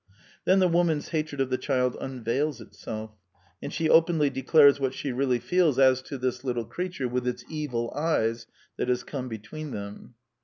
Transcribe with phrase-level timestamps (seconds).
[0.45, 3.11] Then the woman^s hatred of the child unveils itself;
[3.61, 7.45] and she openly declares what she really feels as to this little creature, with its"
[7.61, 10.15] evil eyes," that has come between them.